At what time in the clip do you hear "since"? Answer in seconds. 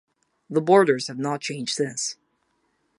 1.75-2.15